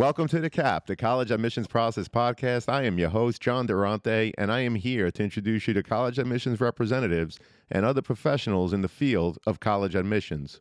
[0.00, 2.72] Welcome to the CAP, the College Admissions Process Podcast.
[2.72, 6.18] I am your host, John Durante, and I am here to introduce you to college
[6.18, 7.38] admissions representatives
[7.70, 10.58] and other professionals in the field of college admissions.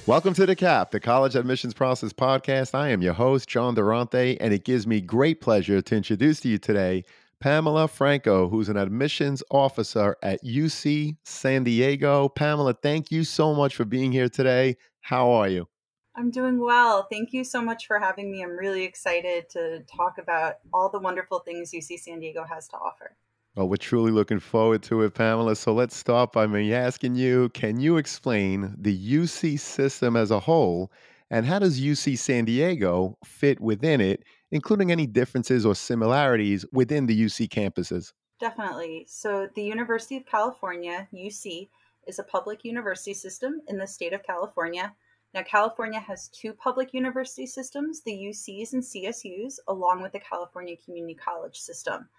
[0.08, 2.74] Welcome to the CAP, the College Admissions Process Podcast.
[2.74, 6.50] I am your host, John Durante, and it gives me great pleasure to introduce to
[6.50, 7.04] you today
[7.40, 12.28] Pamela Franco, who's an admissions officer at UC San Diego.
[12.30, 14.78] Pamela, thank you so much for being here today.
[15.02, 15.68] How are you?
[16.16, 17.06] I'm doing well.
[17.12, 18.42] Thank you so much for having me.
[18.42, 22.78] I'm really excited to talk about all the wonderful things UC San Diego has to
[22.78, 23.12] offer.
[23.56, 25.56] Well, we're truly looking forward to it, Pamela.
[25.56, 30.40] So let's start by me asking you can you explain the UC system as a
[30.40, 30.92] whole,
[31.32, 37.08] and how does UC San Diego fit within it, including any differences or similarities within
[37.08, 38.14] the UC campuses?
[38.40, 39.08] Definitely.
[39.10, 41.70] So, the University of California, UC,
[42.08, 44.94] is a public university system in the state of California.
[45.34, 50.76] Now, California has two public university systems, the UCs and CSUs, along with the California
[50.86, 52.10] Community College system.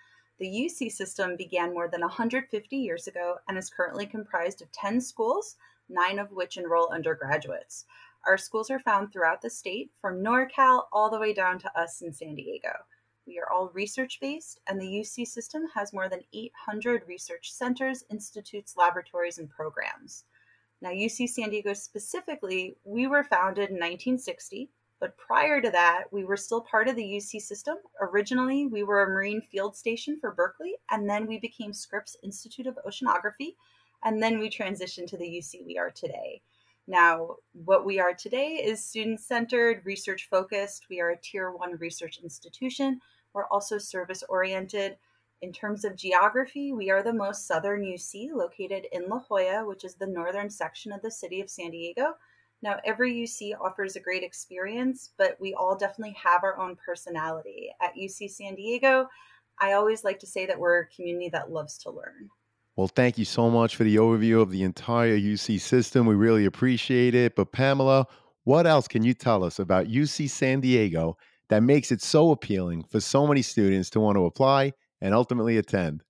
[0.41, 5.03] The UC system began more than 150 years ago and is currently comprised of 10
[5.03, 5.57] schools,
[5.87, 7.85] nine of which enroll undergraduates.
[8.27, 12.01] Our schools are found throughout the state, from NorCal all the way down to us
[12.01, 12.73] in San Diego.
[13.27, 18.03] We are all research based, and the UC system has more than 800 research centers,
[18.09, 20.25] institutes, laboratories, and programs.
[20.81, 24.71] Now, UC San Diego specifically, we were founded in 1960
[25.01, 27.79] but prior to that, we were still part of the UC system.
[28.01, 32.67] Originally, we were a Marine Field Station for Berkeley, and then we became Scripps Institute
[32.67, 33.55] of Oceanography,
[34.05, 36.43] and then we transitioned to the UC we are today.
[36.87, 40.87] Now, what we are today is student centered, research focused.
[40.91, 43.01] We are a tier one research institution.
[43.33, 44.99] We're also service oriented.
[45.41, 49.85] In terms of geography, we are the most southern UC located in La Jolla, which
[49.85, 52.17] is the northern section of the city of San Diego.
[52.63, 57.71] Now, every UC offers a great experience, but we all definitely have our own personality.
[57.81, 59.09] At UC San Diego,
[59.59, 62.29] I always like to say that we're a community that loves to learn.
[62.77, 66.07] Well, thank you so much for the overview of the entire UC system.
[66.07, 67.35] We really appreciate it.
[67.35, 68.07] But, Pamela,
[68.45, 71.17] what else can you tell us about UC San Diego
[71.49, 75.57] that makes it so appealing for so many students to want to apply and ultimately
[75.57, 76.03] attend?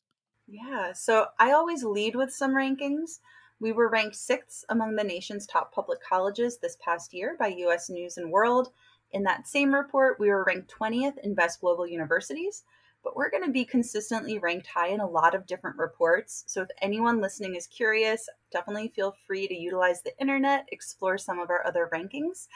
[0.48, 3.18] Yeah, so I always lead with some rankings.
[3.60, 7.90] We were ranked sixth among the nation's top public colleges this past year by U.S.
[7.90, 8.72] News and World.
[9.12, 12.64] In that same report, we were ranked 20th in best global universities,
[13.04, 16.42] but we're going to be consistently ranked high in a lot of different reports.
[16.46, 21.38] So if anyone listening is curious, definitely feel free to utilize the internet, explore some
[21.38, 22.48] of our other rankings.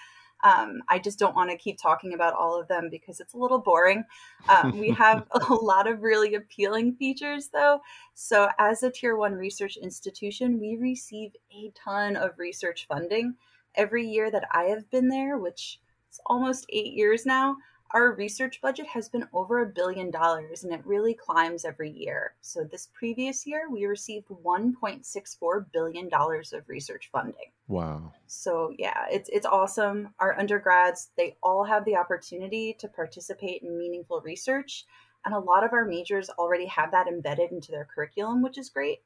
[0.42, 3.38] Um, I just don't want to keep talking about all of them because it's a
[3.38, 4.04] little boring.
[4.48, 7.80] Um, we have a lot of really appealing features, though.
[8.14, 13.34] So, as a tier one research institution, we receive a ton of research funding.
[13.76, 15.80] Every year that I have been there, which
[16.12, 17.56] is almost eight years now,
[17.94, 22.34] our research budget has been over a billion dollars and it really climbs every year.
[22.40, 27.52] So, this previous year, we received $1.64 billion of research funding.
[27.68, 28.12] Wow.
[28.26, 30.12] So, yeah, it's, it's awesome.
[30.18, 34.86] Our undergrads, they all have the opportunity to participate in meaningful research.
[35.24, 38.70] And a lot of our majors already have that embedded into their curriculum, which is
[38.70, 39.02] great.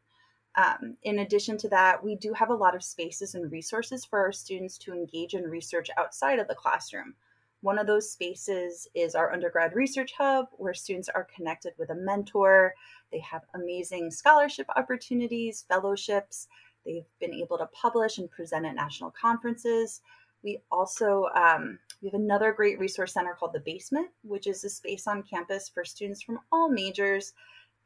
[0.55, 4.19] Um, in addition to that, we do have a lot of spaces and resources for
[4.21, 7.17] our students to engage in research outside of the classroom.
[7.61, 11.95] One of those spaces is our undergrad research hub, where students are connected with a
[11.97, 12.73] mentor.
[13.11, 16.47] They have amazing scholarship opportunities, fellowships.
[16.87, 20.03] They've been able to publish and present at national conferences.
[20.45, 24.71] We also um, we have another great resource center called the Basement, which is a
[24.71, 27.33] space on campus for students from all majors,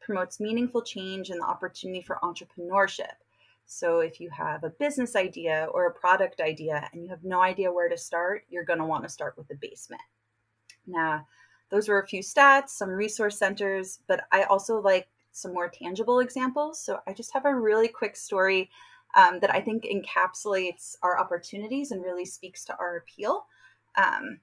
[0.01, 3.13] promotes meaningful change and the opportunity for entrepreneurship.
[3.75, 7.41] So if you have a business idea or a product idea and you have no
[7.41, 10.01] idea where to start, you're going to want to start with the basement.
[10.85, 11.25] Now,
[11.71, 16.19] those were a few stats, some resource centers, but I also like some more tangible
[16.19, 16.79] examples.
[16.79, 18.69] So I just have a really quick story
[19.15, 23.47] um, that I think encapsulates our opportunities and really speaks to our appeal.
[23.95, 24.39] Um,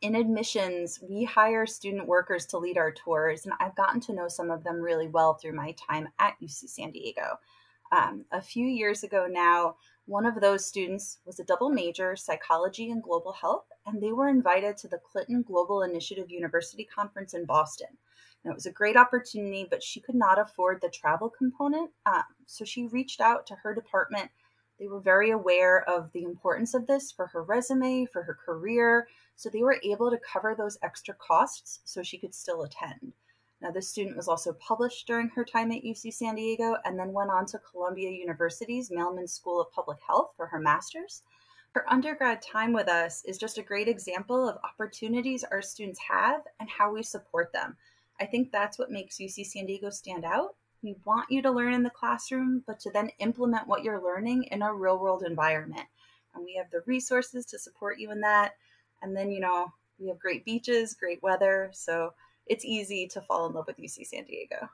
[0.00, 4.28] in admissions, we hire student workers to lead our tours, and I've gotten to know
[4.28, 7.38] some of them really well through my time at UC San Diego.
[7.92, 9.74] Um, a few years ago now,
[10.06, 14.28] one of those students was a double major, psychology and global health, and they were
[14.28, 17.88] invited to the Clinton Global Initiative University Conference in Boston.
[18.44, 21.90] And it was a great opportunity, but she could not afford the travel component.
[22.06, 24.30] Um, so she reached out to her department.
[24.78, 29.08] They were very aware of the importance of this for her resume, for her career.
[29.36, 33.12] So they were able to cover those extra costs so she could still attend.
[33.62, 37.12] Now, this student was also published during her time at UC San Diego and then
[37.12, 41.22] went on to Columbia University's Mailman School of Public Health for her master's.
[41.72, 46.40] Her undergrad time with us is just a great example of opportunities our students have
[46.58, 47.76] and how we support them.
[48.18, 50.56] I think that's what makes UC San Diego stand out.
[50.82, 54.44] We want you to learn in the classroom, but to then implement what you're learning
[54.44, 55.86] in a real world environment.
[56.34, 58.54] And we have the resources to support you in that.
[59.02, 61.70] And then, you know, we have great beaches, great weather.
[61.74, 62.14] So
[62.50, 64.68] it's easy to fall in love with UC San Diego.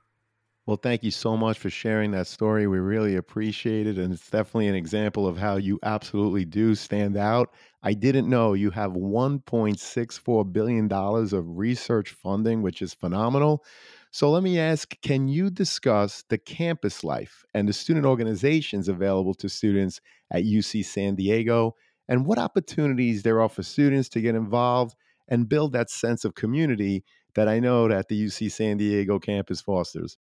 [0.65, 2.67] Well, thank you so much for sharing that story.
[2.67, 3.99] We really appreciate it.
[3.99, 7.53] And it's definitely an example of how you absolutely do stand out.
[7.85, 13.63] I didn't know you have $1.64 billion of research funding, which is phenomenal.
[14.11, 19.35] So let me ask can you discuss the campus life and the student organizations available
[19.35, 20.01] to students
[20.33, 21.77] at UC San Diego
[22.09, 24.97] and what opportunities there are for students to get involved
[25.29, 27.05] and build that sense of community
[27.37, 30.17] that I know that the UC San Diego campus fosters?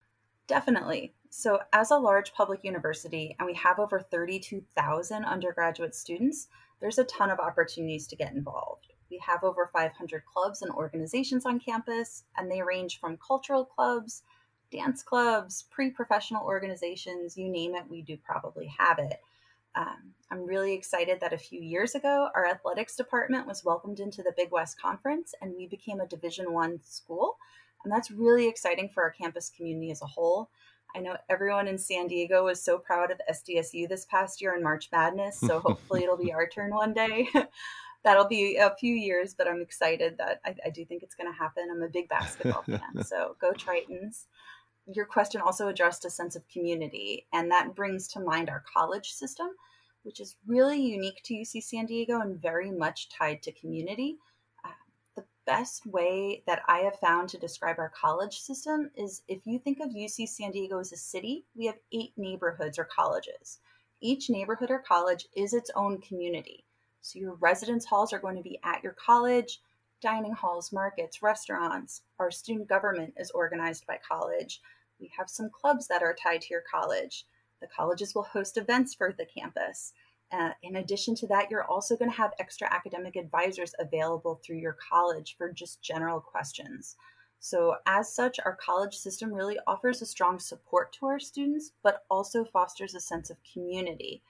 [0.47, 1.13] Definitely.
[1.29, 6.47] So, as a large public university, and we have over 32,000 undergraduate students,
[6.81, 8.87] there's a ton of opportunities to get involved.
[9.09, 14.23] We have over 500 clubs and organizations on campus, and they range from cultural clubs,
[14.71, 19.19] dance clubs, pre professional organizations you name it, we do probably have it.
[19.75, 24.21] Um, I'm really excited that a few years ago, our athletics department was welcomed into
[24.21, 27.37] the Big West Conference, and we became a Division One school.
[27.83, 30.49] And that's really exciting for our campus community as a whole.
[30.95, 34.61] I know everyone in San Diego was so proud of SDSU this past year in
[34.63, 37.27] March Madness, so hopefully it'll be our turn one day.
[38.03, 41.31] That'll be a few years, but I'm excited that I, I do think it's going
[41.31, 41.67] to happen.
[41.71, 44.25] I'm a big basketball fan, so go Tritons
[44.87, 49.13] your question also addressed a sense of community, and that brings to mind our college
[49.13, 49.49] system,
[50.03, 54.17] which is really unique to UC San Diego and very much tied to community.
[54.65, 54.69] Uh,
[55.15, 59.59] the best way that I have found to describe our college system is if you
[59.59, 63.59] think of UC San Diego as a city, we have eight neighborhoods or colleges.
[64.01, 66.63] Each neighborhood or college is its own community.
[67.01, 69.59] So your residence halls are going to be at your college
[70.01, 72.01] dining halls, markets, restaurants.
[72.19, 74.59] Our student government is organized by college.
[74.99, 77.25] We have some clubs that are tied to your college.
[77.61, 79.93] The colleges will host events for the campus.
[80.31, 84.57] Uh, in addition to that, you're also going to have extra academic advisors available through
[84.57, 86.95] your college for just general questions.
[87.43, 92.03] So, as such, our college system really offers a strong support to our students, but
[92.09, 94.21] also fosters a sense of community.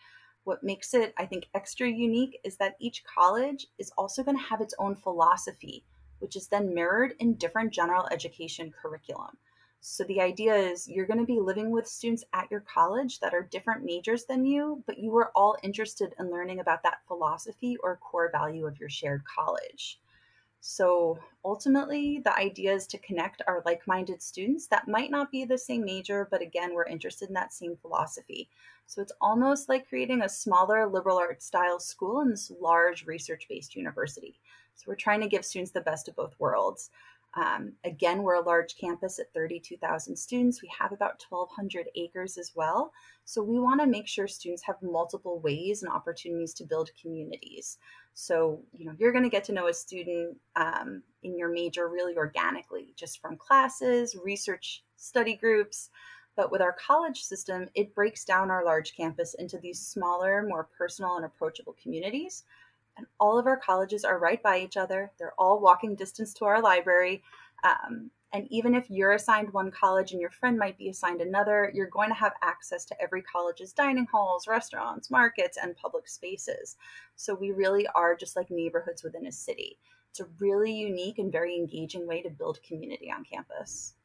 [0.43, 4.43] What makes it, I think, extra unique is that each college is also going to
[4.45, 5.83] have its own philosophy,
[6.17, 9.37] which is then mirrored in different general education curriculum.
[9.81, 13.33] So the idea is you're going to be living with students at your college that
[13.35, 17.77] are different majors than you, but you are all interested in learning about that philosophy
[17.77, 19.99] or core value of your shared college.
[20.63, 25.43] So ultimately, the idea is to connect our like minded students that might not be
[25.43, 28.47] the same major, but again, we're interested in that same philosophy.
[28.85, 33.47] So it's almost like creating a smaller liberal arts style school in this large research
[33.49, 34.39] based university.
[34.75, 36.91] So we're trying to give students the best of both worlds.
[37.33, 40.61] Um, again, we're a large campus at 32,000 students.
[40.61, 42.91] We have about 1,200 acres as well.
[43.23, 47.77] So we want to make sure students have multiple ways and opportunities to build communities.
[48.13, 51.87] So, you know, you're going to get to know a student um, in your major
[51.87, 55.89] really organically, just from classes, research study groups.
[56.35, 60.67] But with our college system, it breaks down our large campus into these smaller, more
[60.77, 62.43] personal, and approachable communities
[63.01, 65.11] and all of our colleges are right by each other.
[65.17, 67.23] They're all walking distance to our library.
[67.63, 71.69] Um, and even if you're assigned one college and your friend might be assigned another,
[71.73, 76.77] you're going to have access to every college's dining halls, restaurants, markets, and public spaces.
[77.17, 79.79] So we really are just like neighborhoods within a city.
[80.11, 83.95] It's a really unique and very engaging way to build community on campus.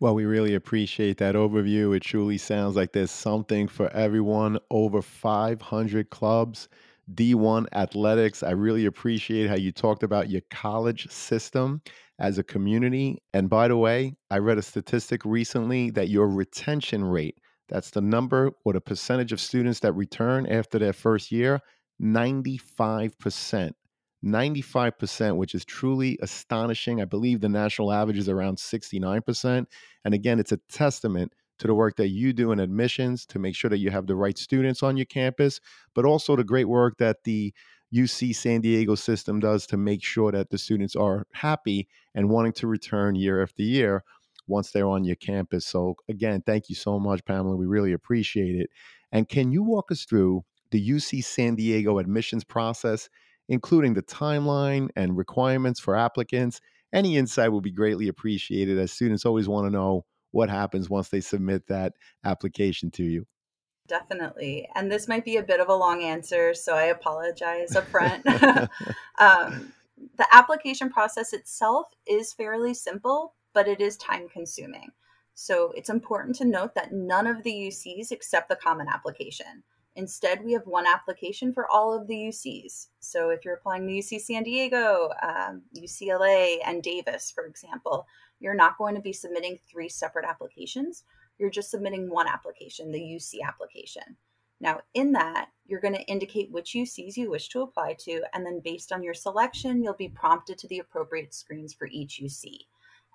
[0.00, 1.94] Well, we really appreciate that overview.
[1.94, 6.68] It truly sounds like there's something for everyone over 500 clubs
[7.14, 8.42] D1 athletics.
[8.42, 11.80] I really appreciate how you talked about your college system
[12.18, 13.18] as a community.
[13.32, 17.38] And by the way, I read a statistic recently that your retention rate,
[17.68, 21.60] that's the number or the percentage of students that return after their first year,
[22.02, 23.72] 95%.
[24.24, 27.00] 95%, which is truly astonishing.
[27.00, 29.64] I believe the national average is around 69%.
[30.04, 33.54] And again, it's a testament to the work that you do in admissions to make
[33.56, 35.60] sure that you have the right students on your campus,
[35.94, 37.52] but also the great work that the
[37.94, 42.52] UC San Diego system does to make sure that the students are happy and wanting
[42.52, 44.04] to return year after year
[44.46, 45.66] once they're on your campus.
[45.66, 47.56] So, again, thank you so much, Pamela.
[47.56, 48.70] We really appreciate it.
[49.10, 53.08] And can you walk us through the UC San Diego admissions process,
[53.48, 56.60] including the timeline and requirements for applicants?
[56.92, 61.08] Any insight would be greatly appreciated as students always want to know what happens once
[61.08, 61.94] they submit that
[62.24, 63.26] application to you.
[63.86, 64.68] Definitely.
[64.74, 68.22] And this might be a bit of a long answer, so I apologize upfront.
[69.18, 69.72] um,
[70.16, 74.90] the application process itself is fairly simple, but it is time consuming.
[75.34, 79.62] So it's important to note that none of the UCs accept the common application.
[79.98, 82.86] Instead, we have one application for all of the UCs.
[83.00, 88.06] So if you're applying to UC San Diego, um, UCLA, and Davis, for example,
[88.38, 91.02] you're not going to be submitting three separate applications.
[91.38, 94.04] You're just submitting one application, the UC application.
[94.60, 98.46] Now, in that, you're going to indicate which UCs you wish to apply to, and
[98.46, 102.44] then based on your selection, you'll be prompted to the appropriate screens for each UC.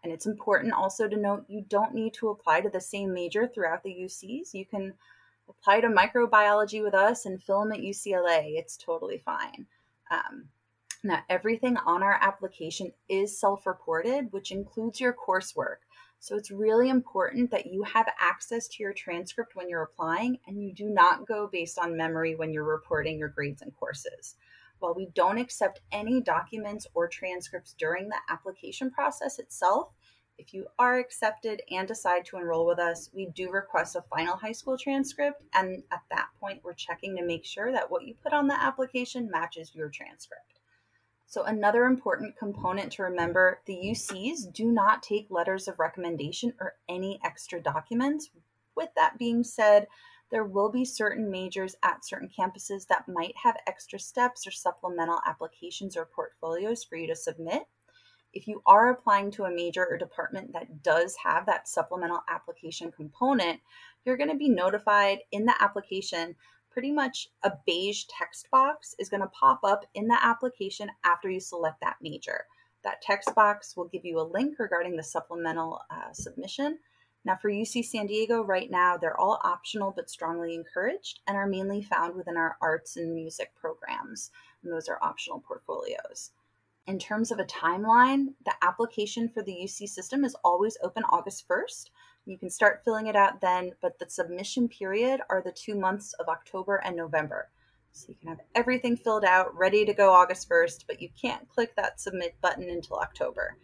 [0.03, 3.47] And it's important also to note you don't need to apply to the same major
[3.47, 4.53] throughout the UCs.
[4.53, 4.95] You can
[5.49, 8.57] apply to microbiology with us and film at UCLA.
[8.57, 9.65] It's totally fine.
[10.11, 10.45] Um,
[11.03, 15.77] now, everything on our application is self reported, which includes your coursework.
[16.19, 20.63] So it's really important that you have access to your transcript when you're applying and
[20.63, 24.35] you do not go based on memory when you're reporting your grades and courses.
[24.79, 29.89] While we don't accept any documents or transcripts during the application process itself,
[30.37, 34.35] if you are accepted and decide to enroll with us, we do request a final
[34.35, 38.15] high school transcript, and at that point, we're checking to make sure that what you
[38.15, 40.59] put on the application matches your transcript.
[41.27, 46.77] So, another important component to remember the UCs do not take letters of recommendation or
[46.89, 48.31] any extra documents.
[48.75, 49.87] With that being said,
[50.31, 55.19] there will be certain majors at certain campuses that might have extra steps or supplemental
[55.27, 57.67] applications or portfolios for you to submit,
[58.33, 62.91] if you are applying to a major or department that does have that supplemental application
[62.91, 63.59] component,
[64.05, 66.35] you're going to be notified in the application.
[66.71, 71.29] Pretty much a beige text box is going to pop up in the application after
[71.29, 72.45] you select that major.
[72.83, 76.79] That text box will give you a link regarding the supplemental uh, submission.
[77.25, 81.47] Now, for UC San Diego right now, they're all optional but strongly encouraged and are
[81.47, 84.31] mainly found within our arts and music programs.
[84.63, 86.31] And those are optional portfolios
[86.85, 91.47] in terms of a timeline, the application for the UC system is always open August
[91.47, 91.85] 1st.
[92.25, 96.13] You can start filling it out then, but the submission period are the two months
[96.13, 97.49] of October and November.
[97.93, 101.47] So you can have everything filled out, ready to go August 1st, but you can't
[101.47, 103.55] click that submit button until October.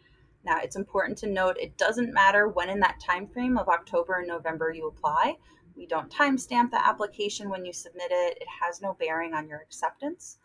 [0.46, 4.16] Now, it's important to note it doesn't matter when in that time frame of October
[4.20, 5.36] and November you apply.
[5.76, 8.38] We don't timestamp the application when you submit it.
[8.42, 10.38] It has no bearing on your acceptance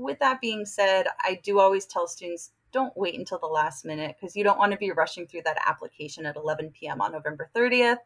[0.00, 4.16] with that being said, I do always tell students don't wait until the last minute
[4.18, 7.00] because you don't want to be rushing through that application at 11 p.m.
[7.00, 7.96] on November 30th.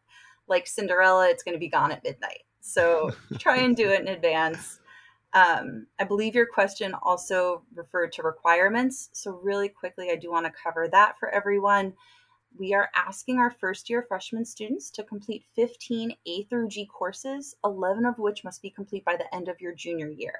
[0.49, 2.41] Like Cinderella, it's going to be gone at midnight.
[2.61, 4.81] So try and do it in advance.
[5.35, 9.11] Um, I believe your question also referred to requirements.
[9.13, 11.95] So, really quickly, I do want to cover that for everyone.
[12.57, 17.57] We are asking our first year freshman students to complete 15 A through G courses,
[17.65, 20.35] 11 of which must be complete by the end of your junior year.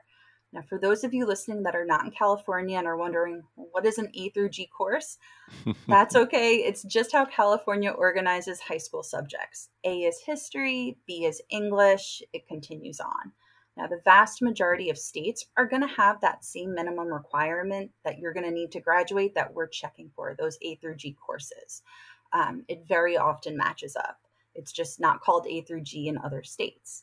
[0.55, 3.85] Now, for those of you listening that are not in California and are wondering, what
[3.85, 5.19] is an A through G course?
[5.89, 6.59] That's okay.
[6.59, 9.69] It's just how California organizes high school subjects.
[9.83, 13.33] A is history, B is English, it continues on.
[13.77, 18.21] Now, the vast majority of states are going to have that same minimum requirement that
[18.21, 21.83] you're going to need to graduate that we're checking for, those A through G courses.
[22.33, 24.21] Um, it very often matches up.
[24.55, 27.03] It's just not called A through G in other states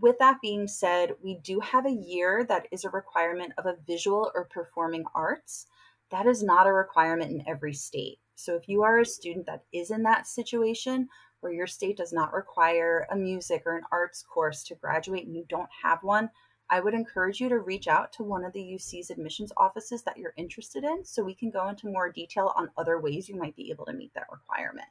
[0.00, 3.76] with that being said, we do have a year that is a requirement of a
[3.86, 5.66] visual or performing arts.
[6.10, 8.18] That is not a requirement in every state.
[8.34, 11.08] So if you are a student that is in that situation
[11.40, 15.36] where your state does not require a music or an arts course to graduate and
[15.36, 16.30] you don't have one,
[16.70, 20.16] I would encourage you to reach out to one of the UC's admissions offices that
[20.16, 23.54] you're interested in so we can go into more detail on other ways you might
[23.54, 24.88] be able to meet that requirement.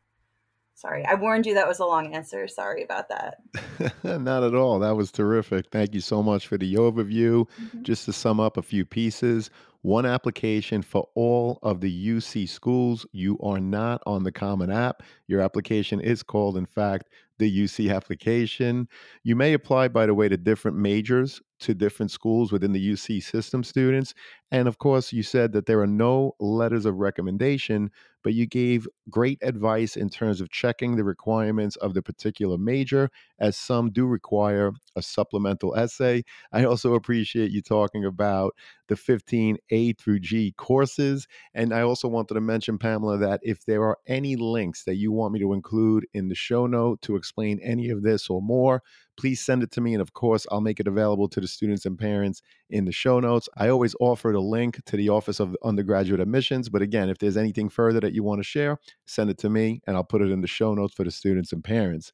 [0.76, 2.48] Sorry, I warned you that was a long answer.
[2.48, 3.38] Sorry about that.
[4.04, 4.80] Not at all.
[4.80, 5.68] That was terrific.
[5.72, 7.48] Thank you so much for the overview.
[7.48, 7.84] Mm-hmm.
[7.84, 9.50] Just to sum up a few pieces,
[9.84, 13.06] one application for all of the UC schools.
[13.12, 15.04] You are not on the Common App.
[15.28, 18.88] Your application is called, in fact, the UC application.
[19.24, 23.24] You may apply, by the way, to different majors, to different schools within the UC
[23.24, 24.14] system students.
[24.52, 27.90] And of course, you said that there are no letters of recommendation,
[28.24, 33.10] but you gave great advice in terms of checking the requirements of the particular major,
[33.40, 36.24] as some do require a supplemental essay.
[36.52, 38.54] I also appreciate you talking about
[38.90, 41.28] the 15 a through G courses.
[41.56, 45.12] And I also wanted to mention, Pamela, that if there are any links that you
[45.12, 48.84] want me to include in the show note to explain any of this or more,
[49.18, 49.94] please send it to me.
[49.94, 53.20] And of course, I'll make it available to the students and parents in the show
[53.20, 53.50] notes.
[53.58, 56.70] I always offer a link to the Office of Undergraduate Admissions.
[56.70, 58.78] But again, if there's anything further that you want to share,
[59.08, 61.52] send it to me and I'll put it in the show notes for the students
[61.52, 62.12] and parents.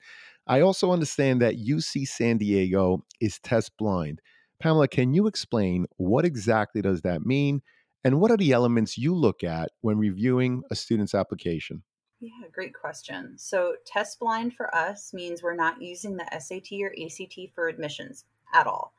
[0.47, 4.21] I also understand that UC San Diego is test blind.
[4.59, 7.61] Pamela, can you explain what exactly does that mean?
[8.03, 11.83] And what are the elements you look at when reviewing a student's application?
[12.19, 13.37] Yeah, great question.
[13.37, 18.25] So, test blind for us means we're not using the SAT or ACT for admissions
[18.53, 18.93] at all.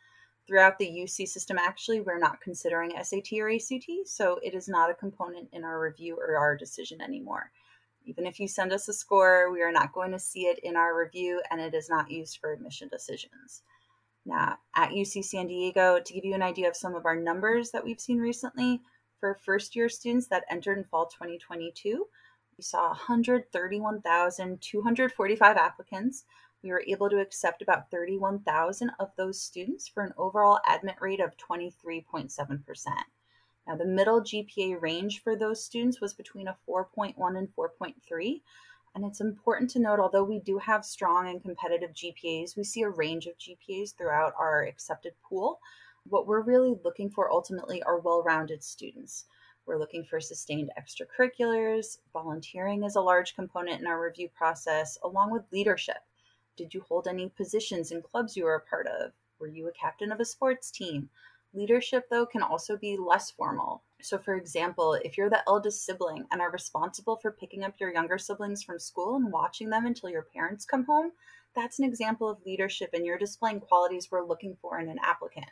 [0.47, 4.91] Throughout the UC system, actually, we're not considering SAT or ACT, so it is not
[4.91, 7.51] a component in our review or our decision anymore.
[8.07, 10.75] Even if you send us a score, we are not going to see it in
[10.77, 13.63] our review, and it is not used for admission decisions
[14.27, 17.17] now uh, at UC San Diego to give you an idea of some of our
[17.17, 18.81] numbers that we've seen recently.
[19.19, 22.07] For first year students that entered in fall 2022,
[22.57, 26.25] we saw 131,245 applicants.
[26.63, 31.21] We were able to accept about 31,000 of those students for an overall admit rate
[31.21, 32.63] of 23.7%.
[33.67, 38.41] Now, the middle GPA range for those students was between a 4.1 and 4.3.
[38.95, 42.83] And it's important to note, although we do have strong and competitive GPAs, we see
[42.83, 45.61] a range of GPAs throughout our accepted pool.
[46.09, 49.27] What we're really looking for ultimately are well rounded students.
[49.65, 51.99] We're looking for sustained extracurriculars.
[52.13, 55.99] Volunteering is a large component in our review process, along with leadership.
[56.57, 59.13] Did you hold any positions in clubs you were a part of?
[59.39, 61.11] Were you a captain of a sports team?
[61.55, 63.83] Leadership, though, can also be less formal.
[64.03, 67.93] So, for example, if you're the eldest sibling and are responsible for picking up your
[67.93, 71.13] younger siblings from school and watching them until your parents come home,
[71.55, 75.51] that's an example of leadership and you're displaying qualities we're looking for in an applicant.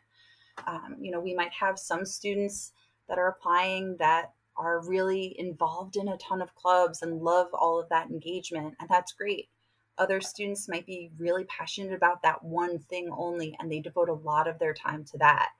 [0.66, 2.72] Um, you know, we might have some students
[3.08, 7.78] that are applying that are really involved in a ton of clubs and love all
[7.80, 9.48] of that engagement, and that's great.
[9.98, 14.12] Other students might be really passionate about that one thing only, and they devote a
[14.14, 15.50] lot of their time to that.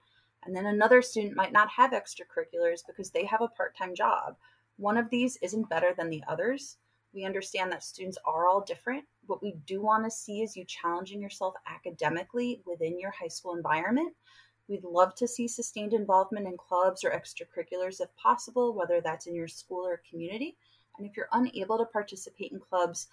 [0.45, 4.37] And then another student might not have extracurriculars because they have a part time job.
[4.77, 6.77] One of these isn't better than the others.
[7.13, 9.05] We understand that students are all different.
[9.27, 13.53] What we do want to see is you challenging yourself academically within your high school
[13.55, 14.15] environment.
[14.69, 19.35] We'd love to see sustained involvement in clubs or extracurriculars if possible, whether that's in
[19.35, 20.55] your school or community.
[20.97, 23.07] And if you're unable to participate in clubs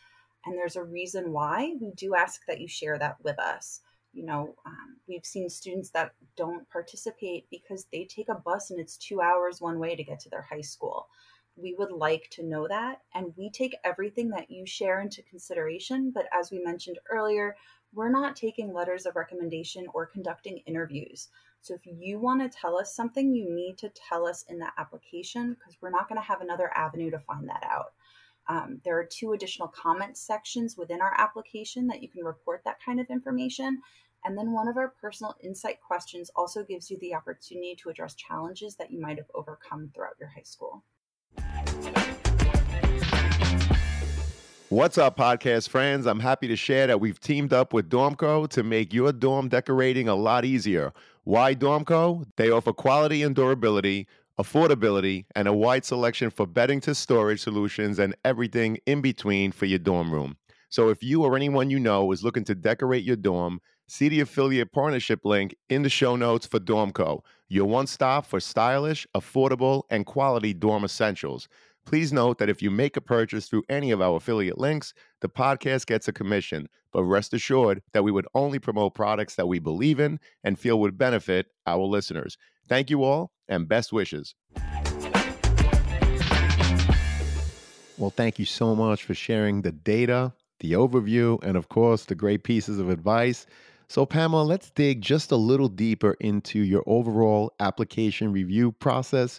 [0.45, 3.81] and there's a reason why, we do ask that you share that with us
[4.17, 8.81] you know, um, we've seen students that don't participate because they take a bus and
[8.81, 11.07] it's two hours one way to get to their high school.
[11.55, 13.03] We would like to know that.
[13.15, 16.13] And we take everything that you share into consideration.
[16.15, 17.57] But as we mentioned earlier,
[17.95, 21.29] we're not taking letters of recommendation or conducting interviews.
[21.61, 24.69] So if you want to tell us something, you need to tell us in the
[24.79, 27.93] application because we're not going to have another avenue to find that out.
[28.49, 32.79] Um, there are two additional comment sections within our application that you can report that
[32.85, 33.83] kind of information.
[34.27, 38.17] And then one of our personal insight questions also gives you the opportunity to address
[38.17, 40.83] challenges that you might have overcome throughout your high school.
[44.69, 46.07] What's up, podcast friends?
[46.07, 50.09] I'm happy to share that we've teamed up with Dormco to make your dorm decorating
[50.09, 50.93] a lot easier.
[51.23, 52.25] Why Dormco?
[52.35, 54.09] They offer quality and durability,
[54.41, 59.67] affordability, and a wide selection for bedding to storage solutions and everything in between for
[59.67, 60.37] your dorm room.
[60.69, 64.18] So if you or anyone you know is looking to decorate your dorm, See the
[64.18, 69.85] affiliate partnership link in the show notes for Dormco, your one stop for stylish, affordable,
[69.90, 71.46] and quality dorm essentials.
[71.85, 75.29] Please note that if you make a purchase through any of our affiliate links, the
[75.29, 79.61] podcast gets a commission, but rest assured that we would only promote products that we
[79.61, 82.37] believe in and feel would benefit our listeners.
[82.68, 84.35] Thank you all and best wishes.
[87.99, 92.16] Well, thank you so much for sharing the data, the overview, and of course, the
[92.16, 93.46] great pieces of advice.
[93.88, 99.38] So, Pamela, let's dig just a little deeper into your overall application review process.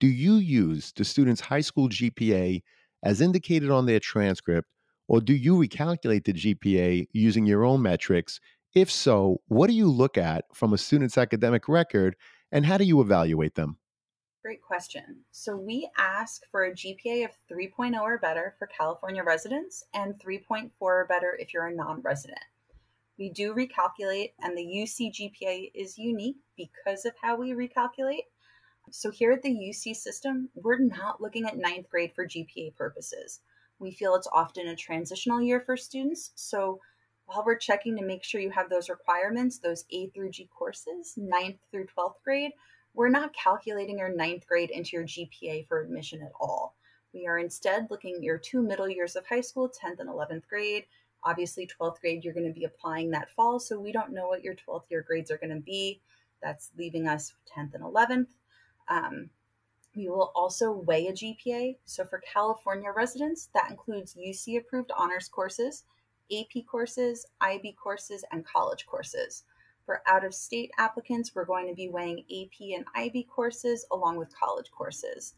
[0.00, 2.62] Do you use the student's high school GPA
[3.04, 4.68] as indicated on their transcript,
[5.06, 8.40] or do you recalculate the GPA using your own metrics?
[8.74, 12.16] If so, what do you look at from a student's academic record
[12.50, 13.78] and how do you evaluate them?
[14.44, 15.18] Great question.
[15.30, 20.70] So, we ask for a GPA of 3.0 or better for California residents and 3.4
[20.80, 22.40] or better if you're a non resident.
[23.18, 28.24] We do recalculate, and the UC GPA is unique because of how we recalculate.
[28.90, 33.40] So, here at the UC system, we're not looking at ninth grade for GPA purposes.
[33.78, 36.32] We feel it's often a transitional year for students.
[36.34, 36.80] So,
[37.26, 41.14] while we're checking to make sure you have those requirements, those A through G courses,
[41.16, 42.50] ninth through 12th grade,
[42.94, 46.76] we're not calculating your ninth grade into your GPA for admission at all.
[47.14, 50.46] We are instead looking at your two middle years of high school, 10th and 11th
[50.48, 50.84] grade,
[51.26, 54.44] Obviously, 12th grade, you're going to be applying that fall, so we don't know what
[54.44, 56.00] your 12th year grades are going to be.
[56.42, 58.26] That's leaving us 10th and 11th.
[58.88, 59.30] Um,
[59.96, 61.76] we will also weigh a GPA.
[61.86, 65.84] So for California residents, that includes UC approved honors courses,
[66.30, 69.44] AP courses, IB courses, and college courses.
[69.86, 74.16] For out of state applicants, we're going to be weighing AP and IB courses along
[74.16, 75.34] with college courses.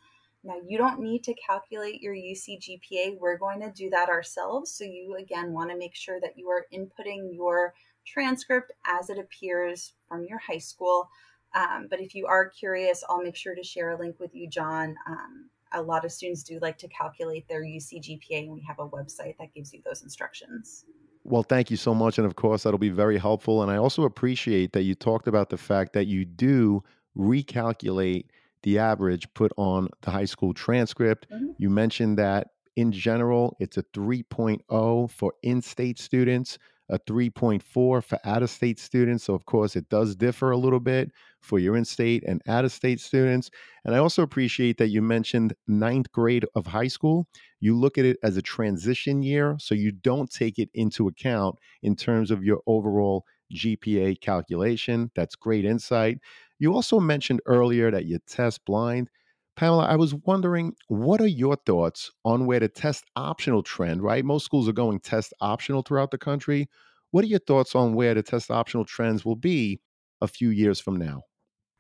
[0.47, 3.19] Now, you don't need to calculate your UC GPA.
[3.19, 4.71] We're going to do that ourselves.
[4.71, 7.75] So, you again want to make sure that you are inputting your
[8.07, 11.11] transcript as it appears from your high school.
[11.57, 14.49] Um, but if you are curious, I'll make sure to share a link with you,
[14.49, 14.95] John.
[15.09, 18.79] Um, a lot of students do like to calculate their UC GPA, and we have
[18.79, 20.85] a website that gives you those instructions.
[21.25, 22.19] Well, thank you so much.
[22.19, 23.63] And of course, that'll be very helpful.
[23.65, 26.85] And I also appreciate that you talked about the fact that you do
[27.17, 28.27] recalculate
[28.67, 31.29] the average put on the high school transcript.
[31.31, 31.53] Mm-hmm.
[31.57, 38.05] You mentioned that in general, it's a 3.0 for in state students, a 3.4 for
[38.25, 39.23] out of state students.
[39.25, 42.65] So, of course, it does differ a little bit for your in state and out
[42.65, 43.53] of state students.
[43.85, 47.29] And I also appreciate that you mentioned ninth grade of high school.
[47.61, 51.55] You look at it as a transition year, so you don't take it into account
[51.85, 55.13] in terms of your overall GPA calculation.
[55.15, 56.19] That's great insight.
[56.59, 59.11] You also mentioned earlier that you test blind.
[59.57, 64.25] Pamela, I was wondering, what are your thoughts on where the test optional trend, right?
[64.25, 66.69] Most schools are going test optional throughout the country.
[67.11, 69.81] What are your thoughts on where the test optional trends will be
[70.21, 71.23] a few years from now?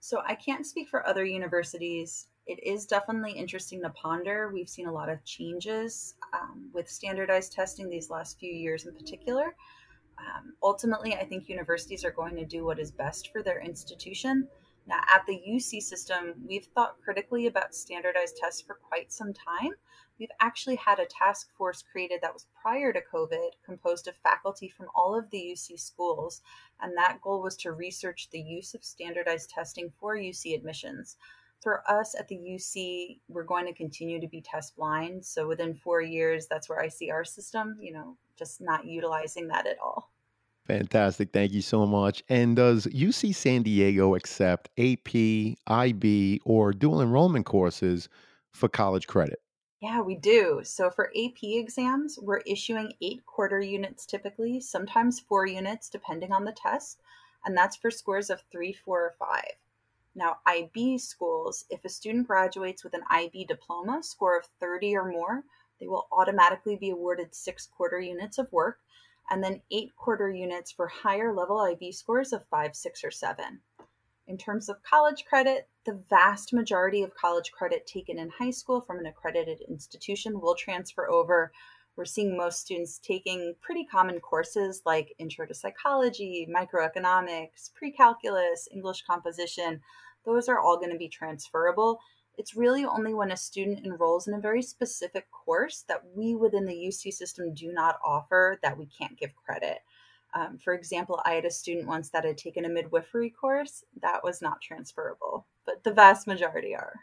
[0.00, 2.28] So I can't speak for other universities.
[2.46, 4.50] It is definitely interesting to ponder.
[4.52, 8.94] We've seen a lot of changes um, with standardized testing these last few years in
[8.94, 9.54] particular.
[10.18, 14.48] Um, ultimately, I think universities are going to do what is best for their institution.
[14.86, 19.72] Now, at the UC system, we've thought critically about standardized tests for quite some time.
[20.18, 24.68] We've actually had a task force created that was prior to COVID, composed of faculty
[24.68, 26.40] from all of the UC schools,
[26.80, 31.16] and that goal was to research the use of standardized testing for UC admissions.
[31.60, 35.24] For us at the UC, we're going to continue to be test blind.
[35.26, 39.48] So within four years, that's where I see our system, you know, just not utilizing
[39.48, 40.10] that at all.
[40.66, 41.30] Fantastic.
[41.32, 42.22] Thank you so much.
[42.28, 48.08] And does UC San Diego accept AP, IB, or dual enrollment courses
[48.52, 49.40] for college credit?
[49.80, 50.60] Yeah, we do.
[50.64, 56.44] So for AP exams, we're issuing eight quarter units typically, sometimes four units depending on
[56.44, 57.00] the test,
[57.44, 59.52] and that's for scores of three, four, or five.
[60.16, 65.08] Now, IB schools, if a student graduates with an IB diploma score of 30 or
[65.12, 65.44] more,
[65.78, 68.78] they will automatically be awarded six quarter units of work,
[69.30, 73.60] and then eight quarter units for higher level IB scores of five, six, or seven.
[74.28, 78.80] In terms of college credit, the vast majority of college credit taken in high school
[78.80, 81.52] from an accredited institution will transfer over.
[81.96, 88.68] We're seeing most students taking pretty common courses like Intro to Psychology, Microeconomics, Pre Calculus,
[88.72, 89.80] English Composition.
[90.24, 92.00] Those are all going to be transferable
[92.38, 96.66] it's really only when a student enrolls in a very specific course that we within
[96.66, 99.78] the UC system do not offer that we can't give credit.
[100.34, 104.22] Um, for example, I had a student once that had taken a midwifery course that
[104.22, 106.94] was not transferable, but the vast majority are.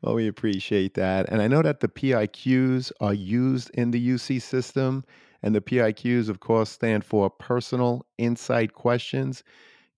[0.00, 1.28] Well, we appreciate that.
[1.28, 5.04] And I know that the PIQs are used in the UC system.
[5.42, 9.42] And the PIQs, of course, stand for personal insight questions.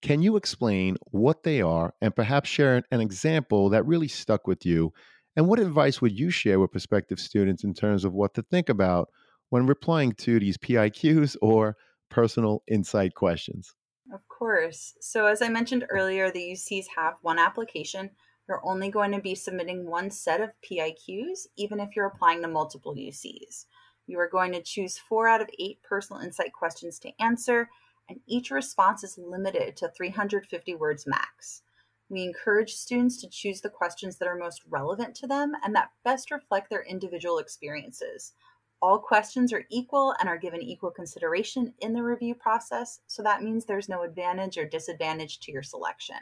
[0.02, 4.66] Can you explain what they are and perhaps share an example that really stuck with
[4.66, 4.92] you?
[5.36, 8.68] And what advice would you share with prospective students in terms of what to think
[8.68, 9.10] about
[9.50, 11.76] when replying to these PIQs or
[12.10, 13.74] personal insight questions?
[14.12, 14.94] Of course.
[15.00, 18.10] So, as I mentioned earlier, the UCs have one application.
[18.48, 22.48] You're only going to be submitting one set of PIQs, even if you're applying to
[22.48, 23.66] multiple UCs.
[24.08, 27.68] You are going to choose four out of eight personal insight questions to answer
[28.12, 31.62] and each response is limited to 350 words max.
[32.10, 35.92] We encourage students to choose the questions that are most relevant to them and that
[36.04, 38.34] best reflect their individual experiences.
[38.82, 43.42] All questions are equal and are given equal consideration in the review process, so that
[43.42, 46.16] means there's no advantage or disadvantage to your selection.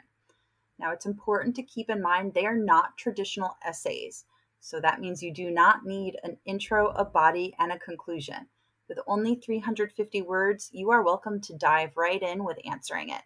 [0.79, 4.23] Now, it's important to keep in mind they are not traditional essays,
[4.61, 8.47] so that means you do not need an intro, a body, and a conclusion.
[8.91, 13.21] With only 350 words, you are welcome to dive right in with answering it.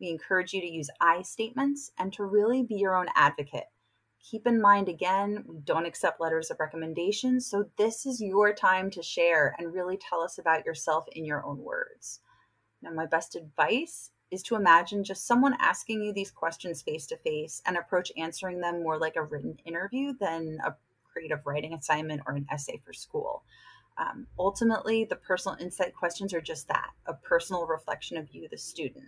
[0.00, 3.66] We encourage you to use I statements and to really be your own advocate.
[4.22, 8.90] Keep in mind again, we don't accept letters of recommendation, so this is your time
[8.92, 12.20] to share and really tell us about yourself in your own words.
[12.80, 17.18] Now, my best advice is to imagine just someone asking you these questions face to
[17.18, 20.74] face and approach answering them more like a written interview than a
[21.12, 23.42] creative writing assignment or an essay for school
[24.10, 28.58] um, ultimately, the personal insight questions are just that a personal reflection of you, the
[28.58, 29.06] student.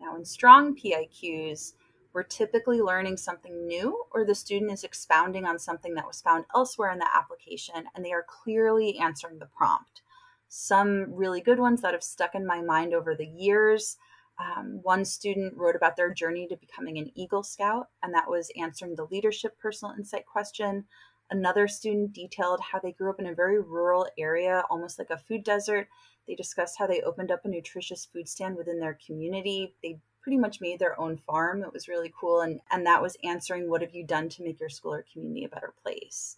[0.00, 1.72] Now, in strong PIQs,
[2.12, 6.44] we're typically learning something new, or the student is expounding on something that was found
[6.54, 10.02] elsewhere in the application, and they are clearly answering the prompt.
[10.48, 13.96] Some really good ones that have stuck in my mind over the years.
[14.38, 18.50] Um, one student wrote about their journey to becoming an Eagle Scout, and that was
[18.60, 20.84] answering the leadership personal insight question.
[21.30, 25.16] Another student detailed how they grew up in a very rural area, almost like a
[25.18, 25.88] food desert.
[26.26, 29.74] They discussed how they opened up a nutritious food stand within their community.
[29.82, 31.62] They pretty much made their own farm.
[31.62, 32.40] It was really cool.
[32.40, 35.44] And, and that was answering what have you done to make your school or community
[35.44, 36.36] a better place?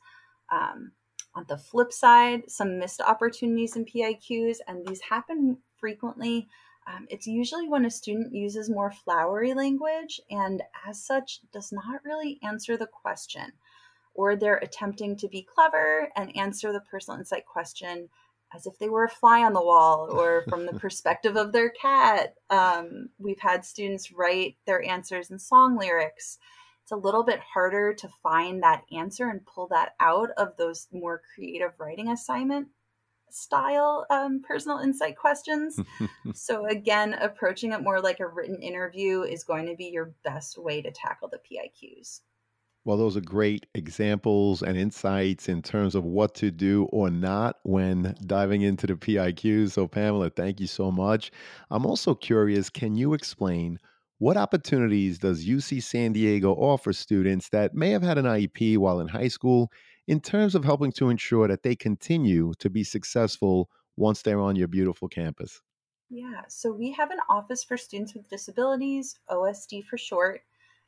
[0.50, 0.92] Um,
[1.34, 6.48] on the flip side, some missed opportunities in PIQs, and these happen frequently.
[6.86, 12.04] Um, it's usually when a student uses more flowery language and, as such, does not
[12.04, 13.52] really answer the question
[14.16, 18.08] or they're attempting to be clever and answer the personal insight question
[18.54, 21.68] as if they were a fly on the wall or from the perspective of their
[21.70, 22.34] cat.
[22.48, 26.38] Um, we've had students write their answers in song lyrics.
[26.82, 30.86] It's a little bit harder to find that answer and pull that out of those
[30.92, 32.68] more creative writing assignment
[33.28, 35.80] style um, personal insight questions.
[36.32, 40.56] so, again, approaching it more like a written interview is going to be your best
[40.56, 42.20] way to tackle the PIQs.
[42.86, 47.56] Well, those are great examples and insights in terms of what to do or not
[47.64, 49.68] when diving into the PIQ.
[49.72, 51.32] So, Pamela, thank you so much.
[51.68, 53.80] I'm also curious can you explain
[54.18, 59.00] what opportunities does UC San Diego offer students that may have had an IEP while
[59.00, 59.72] in high school
[60.06, 64.54] in terms of helping to ensure that they continue to be successful once they're on
[64.54, 65.60] your beautiful campus?
[66.08, 70.42] Yeah, so we have an office for students with disabilities, OSD for short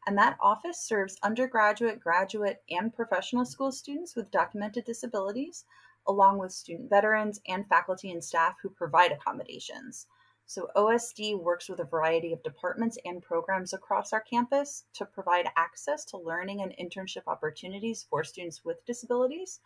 [0.07, 5.65] and that office serves undergraduate, graduate, and professional school students with documented disabilities,
[6.07, 10.07] along with student veterans and faculty and staff who provide accommodations.
[10.47, 15.49] So, OSD works with a variety of departments and programs across our campus to provide
[15.57, 19.61] access to learning and internship opportunities for students with disabilities.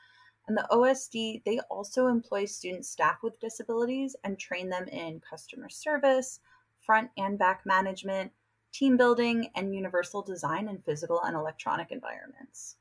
[0.49, 5.69] And the OSD, they also employ student staff with disabilities and train them in customer
[5.69, 6.41] service,
[6.85, 8.33] front and back management,
[8.73, 12.77] team building, and universal design in physical and electronic environments.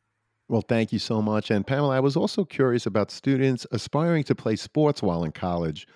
[0.48, 1.52] Well, thank you so much.
[1.52, 5.88] And Pamela, I was also curious about students aspiring to play sports while in college.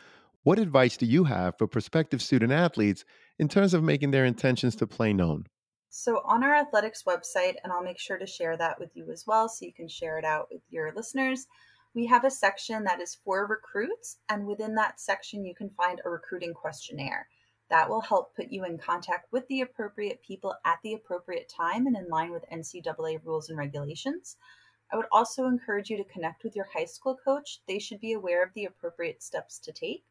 [0.44, 3.04] What advice do you have for prospective student athletes
[3.40, 5.46] in terms of making their intentions to play known?
[5.90, 9.24] So, on our athletics website, and I'll make sure to share that with you as
[9.26, 11.48] well so you can share it out with your listeners,
[11.94, 14.18] we have a section that is for recruits.
[14.30, 17.28] And within that section, you can find a recruiting questionnaire.
[17.70, 21.88] That will help put you in contact with the appropriate people at the appropriate time
[21.88, 24.38] and in line with NCAA rules and regulations.
[24.94, 27.62] I would also encourage you to connect with your high school coach.
[27.68, 30.04] They should be aware of the appropriate steps to take.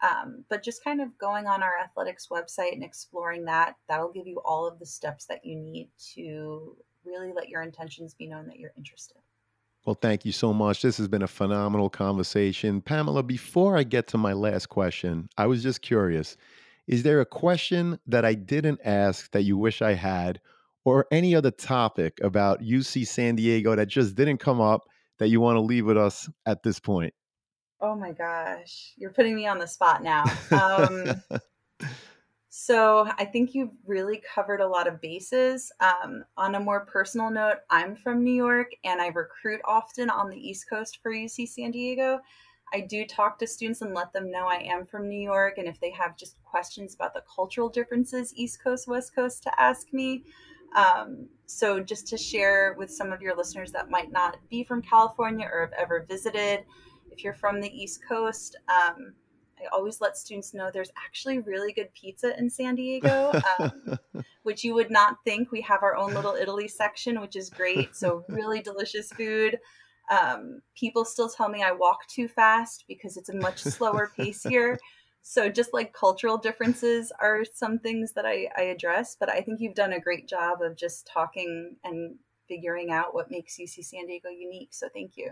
[0.00, 4.26] Um, but just kind of going on our athletics website and exploring that, that'll give
[4.26, 8.46] you all of the steps that you need to really let your intentions be known
[8.48, 9.18] that you're interested.
[9.84, 10.80] Well, thank you so much.
[10.80, 12.80] This has been a phenomenal conversation.
[12.80, 16.38] Pamela, before I get to my last question, I was just curious
[16.86, 20.38] is there a question that I didn't ask that you wish I had,
[20.84, 24.82] or any other topic about UC San Diego that just didn't come up
[25.18, 27.14] that you want to leave with us at this point?
[27.80, 30.24] Oh my gosh, you're putting me on the spot now.
[30.50, 31.22] Um,
[32.50, 35.72] so I think you've really covered a lot of bases.
[35.80, 40.28] Um, on a more personal note, I'm from New York and I recruit often on
[40.28, 42.20] the East Coast for UC San Diego.
[42.74, 45.58] I do talk to students and let them know I am from New York.
[45.58, 49.60] And if they have just questions about the cultural differences, East Coast, West Coast, to
[49.60, 50.24] ask me.
[50.76, 54.82] Um, so, just to share with some of your listeners that might not be from
[54.82, 56.64] California or have ever visited,
[57.12, 59.12] if you're from the East Coast, um,
[59.56, 64.00] I always let students know there's actually really good pizza in San Diego, um,
[64.42, 65.52] which you would not think.
[65.52, 67.94] We have our own little Italy section, which is great.
[67.94, 69.60] So, really delicious food.
[70.10, 74.42] Um, people still tell me I walk too fast because it's a much slower pace
[74.42, 74.78] here.
[75.22, 79.60] So just like cultural differences are some things that I, I address, but I think
[79.60, 84.06] you've done a great job of just talking and figuring out what makes UC San
[84.06, 84.74] Diego unique.
[84.74, 85.30] So thank you.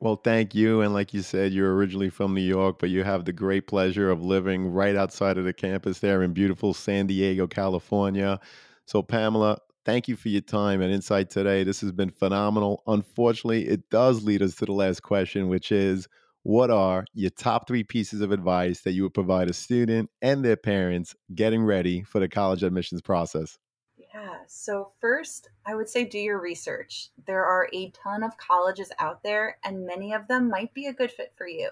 [0.00, 0.80] Well, thank you.
[0.80, 4.10] And like you said, you're originally from New York, but you have the great pleasure
[4.10, 8.40] of living right outside of the campus there in beautiful San Diego, California.
[8.84, 11.64] So, Pamela, Thank you for your time and insight today.
[11.64, 12.84] This has been phenomenal.
[12.86, 16.08] Unfortunately, it does lead us to the last question, which is
[16.44, 20.44] what are your top three pieces of advice that you would provide a student and
[20.44, 23.58] their parents getting ready for the college admissions process?
[23.96, 27.08] Yeah, so first, I would say do your research.
[27.26, 30.92] There are a ton of colleges out there, and many of them might be a
[30.92, 31.70] good fit for you.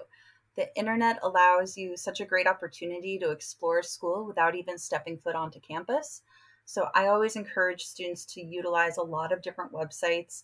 [0.57, 5.35] The internet allows you such a great opportunity to explore school without even stepping foot
[5.35, 6.23] onto campus.
[6.71, 10.43] So I always encourage students to utilize a lot of different websites.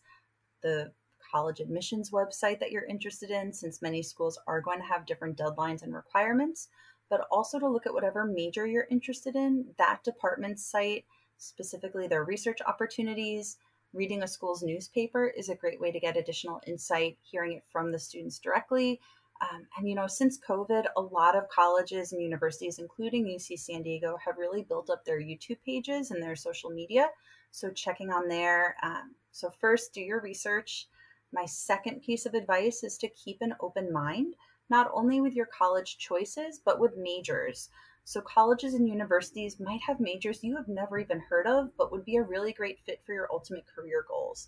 [0.62, 0.92] The
[1.32, 5.38] college admissions website that you're interested in, since many schools are going to have different
[5.38, 6.68] deadlines and requirements,
[7.10, 11.06] but also to look at whatever major you're interested in, that department's site,
[11.38, 13.56] specifically their research opportunities.
[13.94, 17.90] Reading a school's newspaper is a great way to get additional insight, hearing it from
[17.94, 19.00] the students directly,
[19.42, 23.84] um, and you know, since COVID, a lot of colleges and universities, including UC San
[23.84, 27.10] Diego, have really built up their YouTube pages and their social media.
[27.52, 28.76] So checking on there.
[28.82, 30.88] Um, so first, do your research.
[31.32, 34.36] My second piece of advice is to keep an open mind,
[34.70, 37.70] not only with your college choices, but with majors.
[38.06, 42.06] So, colleges and universities might have majors you have never even heard of, but would
[42.06, 44.48] be a really great fit for your ultimate career goals.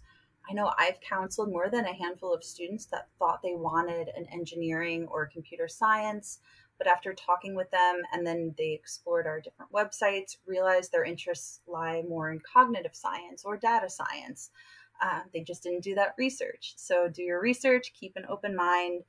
[0.49, 4.25] I know I've counseled more than a handful of students that thought they wanted an
[4.31, 6.39] engineering or computer science,
[6.79, 11.61] but after talking with them and then they explored our different websites, realized their interests
[11.67, 14.49] lie more in cognitive science or data science.
[15.01, 16.73] Uh, they just didn't do that research.
[16.77, 19.03] So do your research, keep an open mind,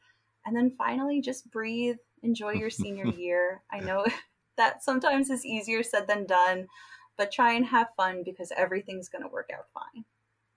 [0.45, 3.63] and then finally just breathe, enjoy your senior year.
[3.73, 4.05] I know
[4.59, 6.69] that sometimes is easier said than done,
[7.17, 10.05] but try and have fun because everything's going to work out fine.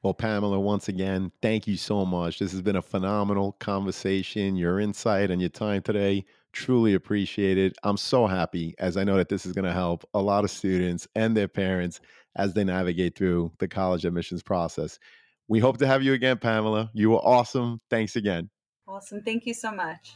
[0.04, 2.38] Well, Pamela, once again, thank you so much.
[2.40, 4.58] This has been a phenomenal conversation.
[4.58, 7.74] Your insight and your time today, truly appreciated.
[7.84, 10.52] I'm so happy as I know that this is going to help a lot of
[10.52, 12.02] students and their parents
[12.36, 15.00] as they navigate through the college admissions process.
[15.48, 16.92] We hope to have you again, Pamela.
[16.94, 17.80] You were awesome.
[17.90, 18.50] Thanks again.
[18.86, 19.22] Awesome.
[19.22, 20.16] Thank you so much.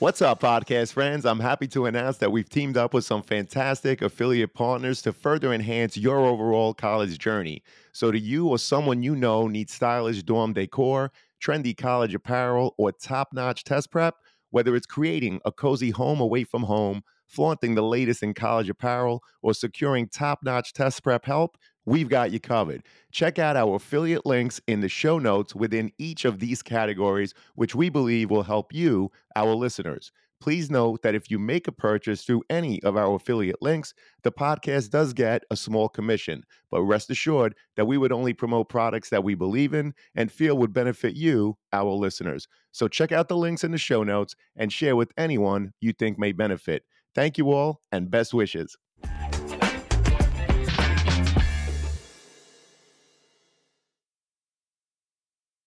[0.00, 1.26] What's up, podcast friends?
[1.26, 5.52] I'm happy to announce that we've teamed up with some fantastic affiliate partners to further
[5.52, 7.64] enhance your overall college journey.
[7.90, 11.10] So, do you or someone you know need stylish dorm decor,
[11.44, 14.14] trendy college apparel, or top notch test prep,
[14.50, 19.24] whether it's creating a cozy home away from home, flaunting the latest in college apparel,
[19.42, 21.56] or securing top notch test prep help,
[21.88, 22.82] we've got you covered.
[23.12, 27.74] Check out our affiliate links in the show notes within each of these categories, which
[27.74, 30.12] we believe will help you, our listeners.
[30.40, 34.30] Please note that if you make a purchase through any of our affiliate links, the
[34.30, 36.44] podcast does get a small commission.
[36.70, 40.56] But rest assured that we would only promote products that we believe in and feel
[40.58, 42.46] would benefit you, our listeners.
[42.70, 46.20] So check out the links in the show notes and share with anyone you think
[46.20, 46.84] may benefit.
[47.16, 48.76] Thank you all and best wishes.